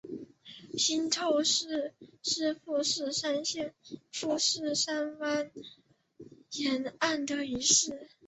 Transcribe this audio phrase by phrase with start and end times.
[0.79, 1.93] 新凑市
[2.23, 3.75] 是富山县
[4.11, 5.51] 富山湾
[6.53, 8.09] 沿岸的一市。